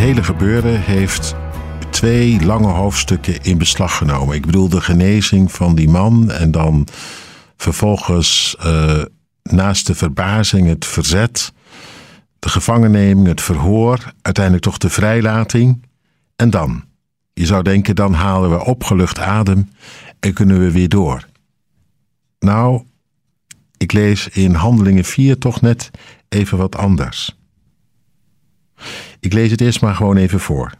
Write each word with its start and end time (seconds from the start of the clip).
hele 0.00 0.22
gebeuren 0.22 0.80
heeft 0.80 1.34
twee 1.90 2.44
lange 2.44 2.68
hoofdstukken 2.68 3.42
in 3.42 3.58
beslag 3.58 3.96
genomen. 3.96 4.34
Ik 4.34 4.46
bedoel 4.46 4.68
de 4.68 4.80
genezing 4.80 5.52
van 5.52 5.74
die 5.74 5.88
man 5.88 6.30
en 6.30 6.50
dan 6.50 6.86
vervolgens 7.56 8.56
uh, 8.64 9.02
naast 9.42 9.86
de 9.86 9.94
verbazing 9.94 10.68
het 10.68 10.86
verzet, 10.86 11.52
de 12.38 12.48
gevangenneming, 12.48 13.26
het 13.26 13.40
verhoor, 13.40 14.12
uiteindelijk 14.22 14.64
toch 14.64 14.78
de 14.78 14.90
vrijlating. 14.90 15.86
En 16.36 16.50
dan, 16.50 16.84
je 17.32 17.46
zou 17.46 17.62
denken, 17.62 17.96
dan 17.96 18.12
halen 18.12 18.50
we 18.50 18.64
opgelucht 18.64 19.18
adem 19.18 19.70
en 20.20 20.32
kunnen 20.32 20.60
we 20.60 20.70
weer 20.70 20.88
door. 20.88 21.28
Nou, 22.38 22.82
ik 23.76 23.92
lees 23.92 24.28
in 24.28 24.54
Handelingen 24.54 25.04
4 25.04 25.38
toch 25.38 25.60
net 25.60 25.90
even 26.28 26.58
wat 26.58 26.76
anders. 26.76 27.39
Ik 29.20 29.32
lees 29.32 29.50
het 29.50 29.60
eerst 29.60 29.80
maar 29.80 29.94
gewoon 29.94 30.16
even 30.16 30.40
voor. 30.40 30.72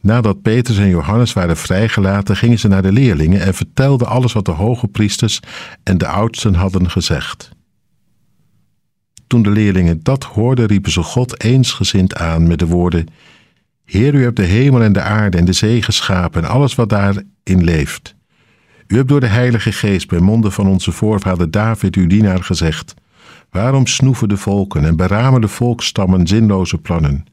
Nadat 0.00 0.42
Petrus 0.42 0.78
en 0.78 0.88
Johannes 0.88 1.32
waren 1.32 1.56
vrijgelaten, 1.56 2.36
gingen 2.36 2.58
ze 2.58 2.68
naar 2.68 2.82
de 2.82 2.92
leerlingen 2.92 3.40
en 3.40 3.54
vertelden 3.54 4.06
alles 4.06 4.32
wat 4.32 4.44
de 4.44 4.50
hoge 4.50 4.88
priesters 4.88 5.40
en 5.82 5.98
de 5.98 6.06
oudsten 6.06 6.54
hadden 6.54 6.90
gezegd. 6.90 7.50
Toen 9.26 9.42
de 9.42 9.50
leerlingen 9.50 10.02
dat 10.02 10.24
hoorden, 10.24 10.66
riepen 10.66 10.92
ze 10.92 11.02
God 11.02 11.42
eensgezind 11.42 12.14
aan 12.14 12.46
met 12.46 12.58
de 12.58 12.66
woorden: 12.66 13.06
Heer, 13.84 14.14
u 14.14 14.22
hebt 14.22 14.36
de 14.36 14.44
hemel 14.44 14.82
en 14.82 14.92
de 14.92 15.00
aarde 15.00 15.38
en 15.38 15.44
de 15.44 15.52
zee 15.52 15.82
geschapen 15.82 16.42
en 16.42 16.48
alles 16.48 16.74
wat 16.74 16.88
daarin 16.88 17.24
leeft. 17.44 18.14
U 18.86 18.96
hebt 18.96 19.08
door 19.08 19.20
de 19.20 19.26
Heilige 19.26 19.72
Geest 19.72 20.08
bij 20.08 20.20
monden 20.20 20.52
van 20.52 20.66
onze 20.66 20.92
voorvader 20.92 21.50
David, 21.50 21.94
uw 21.94 22.06
dienaar, 22.06 22.42
gezegd: 22.42 22.94
Waarom 23.52 23.86
snoeven 23.86 24.28
de 24.28 24.36
volken 24.36 24.84
en 24.84 24.96
beramen 24.96 25.40
de 25.40 25.48
volkstammen 25.48 26.26
zinloze 26.26 26.78
plannen? 26.78 27.24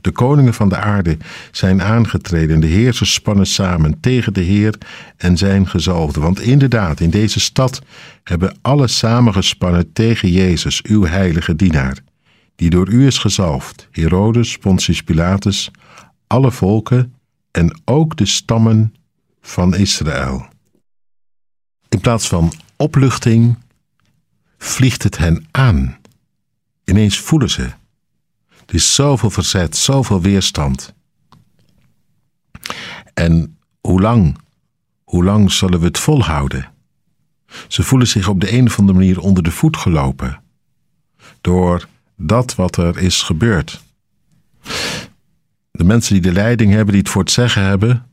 De 0.00 0.10
koningen 0.10 0.54
van 0.54 0.68
de 0.68 0.76
aarde 0.76 1.16
zijn 1.50 1.82
aangetreden, 1.82 2.60
de 2.60 2.66
heersers 2.66 3.12
spannen 3.12 3.46
samen 3.46 4.00
tegen 4.00 4.34
de 4.34 4.40
Heer 4.40 4.74
en 5.16 5.36
zijn 5.36 5.66
gezalfde. 5.66 6.20
Want 6.20 6.40
inderdaad, 6.40 7.00
in 7.00 7.10
deze 7.10 7.40
stad 7.40 7.82
hebben 8.22 8.56
alle 8.62 8.86
samengespannen 8.86 9.92
tegen 9.92 10.30
Jezus, 10.30 10.82
uw 10.82 11.04
heilige 11.04 11.56
dienaar, 11.56 11.98
die 12.56 12.70
door 12.70 12.88
u 12.88 13.06
is 13.06 13.18
gezalfd, 13.18 13.88
Herodes, 13.90 14.58
Pontius 14.58 15.02
Pilatus, 15.02 15.70
alle 16.26 16.50
volken 16.50 17.14
en 17.50 17.80
ook 17.84 18.16
de 18.16 18.26
stammen 18.26 18.94
van 19.40 19.74
Israël. 19.74 20.46
In 21.88 22.00
plaats 22.00 22.28
van 22.28 22.52
opluchting 22.76 23.56
vliegt 24.58 25.02
het 25.02 25.18
hen 25.18 25.46
aan. 25.50 25.98
Ineens 26.84 27.18
voelen 27.18 27.50
ze 27.50 27.70
er 28.68 28.74
is 28.74 28.94
zoveel 28.94 29.30
verzet, 29.30 29.76
zoveel 29.76 30.20
weerstand. 30.20 30.94
En 33.14 33.58
hoe 33.80 34.00
lang, 34.00 34.38
hoe 35.04 35.24
lang 35.24 35.52
zullen 35.52 35.80
we 35.80 35.86
het 35.86 35.98
volhouden? 35.98 36.72
Ze 37.68 37.82
voelen 37.82 38.08
zich 38.08 38.28
op 38.28 38.40
de 38.40 38.52
een 38.52 38.66
of 38.66 38.78
andere 38.78 38.98
manier 38.98 39.20
onder 39.20 39.42
de 39.42 39.50
voet 39.50 39.76
gelopen. 39.76 40.42
Door 41.40 41.88
dat 42.16 42.54
wat 42.54 42.76
er 42.76 42.98
is 42.98 43.22
gebeurd. 43.22 43.82
De 45.70 45.84
mensen 45.84 46.12
die 46.12 46.22
de 46.22 46.32
leiding 46.32 46.72
hebben, 46.72 46.92
die 46.92 47.02
het 47.02 47.10
voor 47.10 47.22
het 47.22 47.30
zeggen 47.30 47.62
hebben, 47.62 48.06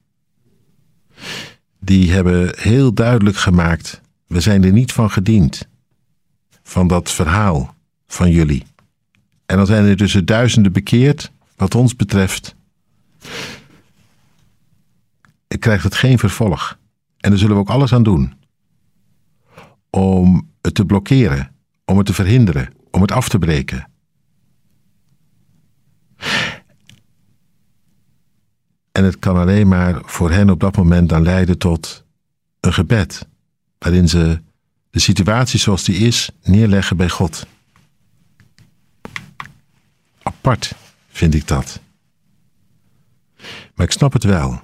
die 1.79 2.11
hebben 2.11 2.53
heel 2.57 2.93
duidelijk 2.93 3.37
gemaakt: 3.37 4.01
we 4.27 4.39
zijn 4.39 4.63
er 4.63 4.71
niet 4.71 4.91
van 4.91 5.11
gediend. 5.11 5.67
Van 6.67 6.87
dat 6.87 7.11
verhaal 7.11 7.75
van 8.07 8.31
jullie. 8.31 8.63
En 9.45 9.57
dan 9.57 9.65
zijn 9.65 9.85
er 9.85 9.97
dus 9.97 10.13
duizenden 10.13 10.71
bekeerd, 10.71 11.31
wat 11.55 11.75
ons 11.75 11.95
betreft. 11.95 12.55
Krijgt 15.59 15.83
het 15.83 15.95
geen 15.95 16.19
vervolg. 16.19 16.77
En 17.17 17.29
daar 17.29 17.39
zullen 17.39 17.55
we 17.55 17.61
ook 17.61 17.69
alles 17.69 17.93
aan 17.93 18.03
doen. 18.03 18.33
Om 19.89 20.49
het 20.61 20.75
te 20.75 20.85
blokkeren, 20.85 21.51
om 21.85 21.97
het 21.97 22.05
te 22.05 22.13
verhinderen, 22.13 22.73
om 22.91 23.01
het 23.01 23.11
af 23.11 23.29
te 23.29 23.39
breken. 23.39 23.89
En 28.91 29.03
het 29.03 29.19
kan 29.19 29.37
alleen 29.37 29.67
maar 29.67 30.01
voor 30.05 30.31
hen 30.31 30.49
op 30.49 30.59
dat 30.59 30.77
moment 30.77 31.09
dan 31.09 31.23
leiden 31.23 31.57
tot 31.57 32.05
een 32.59 32.73
gebed, 32.73 33.27
waarin 33.77 34.09
ze 34.09 34.41
de 34.95 35.01
situatie 35.01 35.59
zoals 35.59 35.83
die 35.83 35.95
is 35.95 36.29
neerleggen 36.43 36.97
bij 36.97 37.09
God 37.09 37.47
apart, 40.23 40.75
vind 41.07 41.33
ik 41.33 41.47
dat. 41.47 41.81
Maar 43.75 43.85
ik 43.85 43.91
snap 43.91 44.13
het 44.13 44.23
wel. 44.23 44.61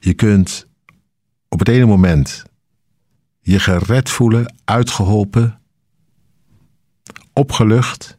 Je 0.00 0.14
kunt 0.14 0.66
op 1.48 1.58
het 1.58 1.68
ene 1.68 1.84
moment 1.84 2.44
je 3.40 3.58
gered 3.58 4.10
voelen, 4.10 4.54
uitgeholpen, 4.64 5.60
opgelucht. 7.32 8.18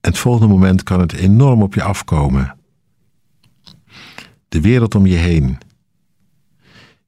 En 0.00 0.10
het 0.10 0.18
volgende 0.18 0.48
moment 0.48 0.82
kan 0.82 1.00
het 1.00 1.12
enorm 1.12 1.62
op 1.62 1.74
je 1.74 1.82
afkomen. 1.82 2.58
De 4.48 4.60
wereld 4.60 4.94
om 4.94 5.06
je 5.06 5.16
heen, 5.16 5.58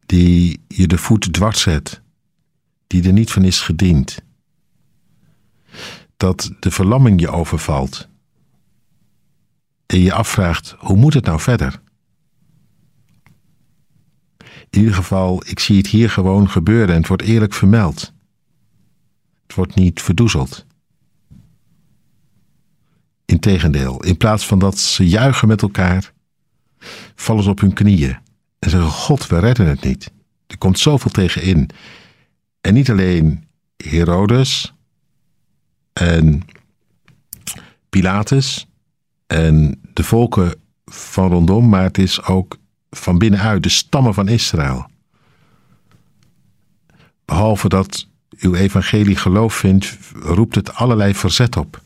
die 0.06 0.61
je 0.69 0.87
de 0.87 0.99
voet 0.99 1.33
dwars 1.33 1.61
zet, 1.61 2.05
die 2.87 3.07
er 3.07 3.13
niet 3.13 3.33
van 3.33 3.45
is 3.45 3.61
gediend 3.61 4.25
dat 6.17 6.51
de 6.61 6.71
verlamming 6.71 7.21
je 7.21 7.31
overvalt. 7.31 8.09
En 9.87 9.99
je 9.99 10.13
afvraagt: 10.13 10.75
hoe 10.79 10.97
moet 10.97 11.15
het 11.15 11.25
nou 11.25 11.41
verder? 11.41 11.81
In 14.71 14.79
ieder 14.83 14.95
geval, 14.95 15.43
ik 15.47 15.59
zie 15.59 15.77
het 15.77 15.87
hier 15.87 16.11
gewoon 16.11 16.51
gebeuren 16.51 16.89
en 16.89 16.97
het 16.97 17.09
wordt 17.09 17.23
eerlijk 17.23 17.55
vermeld. 17.55 18.13
Het 19.47 19.57
wordt 19.57 19.75
niet 19.75 20.03
verdoezeld. 20.03 20.67
Integendeel, 23.25 24.03
in 24.03 24.17
plaats 24.17 24.47
van 24.47 24.59
dat 24.59 24.79
ze 24.79 25.09
juichen 25.09 25.49
met 25.49 25.63
elkaar, 25.63 26.13
vallen 27.15 27.43
ze 27.43 27.51
op 27.51 27.61
hun 27.61 27.73
knieën 27.73 28.19
en 28.59 28.71
zeggen: 28.71 28.91
God, 28.91 29.27
we 29.27 29.39
redden 29.39 29.67
het 29.67 29.83
niet. 29.83 30.11
Er 30.47 30.59
komt 30.59 30.79
zoveel 30.79 31.11
tegen 31.11 31.43
in. 31.43 31.71
En 32.66 32.75
niet 32.75 32.91
alleen 32.91 33.49
Herodes, 33.77 34.75
en 35.93 36.43
Pilatus 37.88 38.66
en 39.27 39.81
de 39.93 40.04
volken 40.04 40.54
van 40.84 41.31
rondom, 41.31 41.69
maar 41.69 41.82
het 41.82 41.99
is 41.99 42.22
ook 42.22 42.59
van 42.91 43.19
binnenuit 43.19 43.62
de 43.62 43.69
stammen 43.69 44.15
van 44.15 44.28
Israël. 44.28 44.91
Behalve 47.25 47.69
dat 47.69 48.09
uw 48.38 48.55
evangelie 48.55 49.16
geloof 49.16 49.55
vindt, 49.55 49.99
roept 50.12 50.55
het 50.55 50.75
allerlei 50.75 51.15
verzet 51.15 51.56
op. 51.56 51.82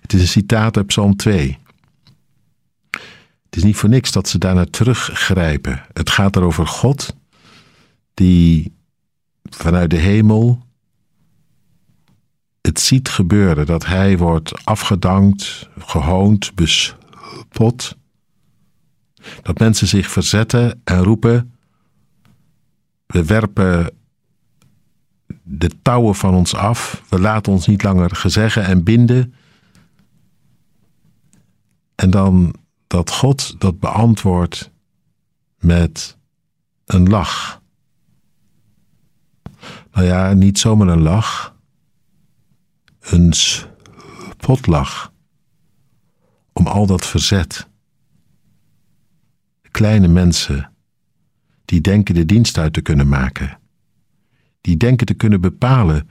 Het 0.00 0.12
is 0.12 0.20
een 0.20 0.28
citaat 0.28 0.76
uit 0.76 0.86
Psalm 0.86 1.16
2. 1.16 1.58
Het 3.44 3.56
is 3.56 3.62
niet 3.62 3.76
voor 3.76 3.88
niks 3.88 4.12
dat 4.12 4.28
ze 4.28 4.38
daarnaar 4.38 4.70
teruggrijpen. 4.70 5.82
Het 5.92 6.10
gaat 6.10 6.36
er 6.36 6.42
over 6.42 6.66
God 6.66 7.16
die 8.14 8.78
vanuit 9.50 9.90
de 9.90 9.96
hemel 9.96 10.68
het 12.60 12.80
ziet 12.80 13.08
gebeuren 13.08 13.66
dat 13.66 13.86
hij 13.86 14.18
wordt 14.18 14.64
afgedankt, 14.64 15.68
gehoond, 15.78 16.54
bespot. 16.54 17.96
Dat 19.42 19.58
mensen 19.58 19.86
zich 19.86 20.10
verzetten 20.10 20.80
en 20.84 21.02
roepen: 21.02 21.54
we 23.06 23.24
werpen 23.24 23.92
de 25.42 25.70
touwen 25.82 26.14
van 26.14 26.34
ons 26.34 26.54
af, 26.54 27.02
we 27.08 27.20
laten 27.20 27.52
ons 27.52 27.66
niet 27.66 27.82
langer 27.82 28.16
gezeggen 28.16 28.64
en 28.64 28.84
binden. 28.84 29.34
En 31.94 32.10
dan 32.10 32.54
dat 32.86 33.10
God 33.10 33.60
dat 33.60 33.78
beantwoordt 33.80 34.70
met 35.58 36.16
een 36.84 37.08
lach. 37.08 37.59
Nou 39.92 40.06
ja, 40.06 40.32
niet 40.32 40.58
zomaar 40.58 40.88
een 40.88 41.02
lach 41.02 41.58
een 43.00 43.32
spotlach 43.32 45.12
om 46.52 46.66
al 46.66 46.86
dat 46.86 47.06
verzet. 47.06 47.68
Kleine 49.70 50.08
mensen 50.08 50.72
die 51.64 51.80
denken 51.80 52.14
de 52.14 52.24
dienst 52.24 52.58
uit 52.58 52.72
te 52.72 52.80
kunnen 52.80 53.08
maken, 53.08 53.58
die 54.60 54.76
denken 54.76 55.06
te 55.06 55.14
kunnen 55.14 55.40
bepalen 55.40 56.08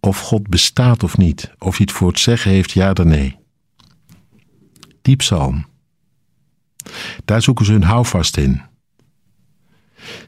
of 0.00 0.20
God 0.20 0.48
bestaat 0.48 1.02
of 1.02 1.16
niet, 1.16 1.52
of 1.58 1.76
hij 1.76 1.86
het 1.86 1.92
voor 1.92 2.08
het 2.08 2.18
zeggen 2.18 2.50
heeft 2.50 2.70
ja 2.70 2.92
of 2.92 3.04
nee. 3.04 3.38
Die 5.02 5.16
psalm. 5.16 5.66
Daar 7.24 7.42
zoeken 7.42 7.64
ze 7.64 7.72
hun 7.72 7.82
houvast 7.82 8.36
in. 8.36 8.62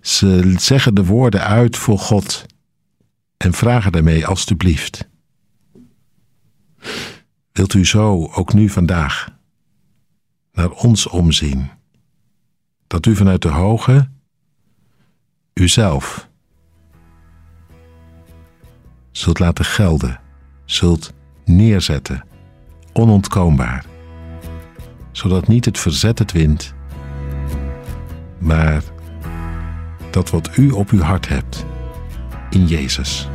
Ze 0.00 0.54
zeggen 0.58 0.94
de 0.94 1.04
woorden 1.04 1.40
uit 1.40 1.76
voor 1.76 1.98
God 1.98 2.46
en 3.44 3.52
vragen 3.52 3.92
daarmee 3.92 4.26
alstublieft 4.26 5.08
Wilt 7.52 7.74
u 7.74 7.86
zo 7.86 8.26
ook 8.32 8.52
nu 8.52 8.68
vandaag 8.68 9.28
naar 10.52 10.70
ons 10.70 11.06
omzien? 11.06 11.70
Dat 12.86 13.06
u 13.06 13.16
vanuit 13.16 13.42
de 13.42 13.48
hoge 13.48 14.08
uzelf 15.52 16.28
zult 19.10 19.38
laten 19.38 19.64
gelden, 19.64 20.20
zult 20.64 21.12
neerzetten, 21.44 22.26
onontkoombaar, 22.92 23.84
zodat 25.12 25.48
niet 25.48 25.64
het 25.64 25.78
verzet 25.78 26.18
het 26.18 26.32
wint, 26.32 26.74
maar 28.38 28.82
dat 30.10 30.30
wat 30.30 30.56
u 30.56 30.70
op 30.70 30.90
uw 30.90 31.02
hart 31.02 31.28
hebt 31.28 31.64
in 32.50 32.66
Jezus. 32.66 33.28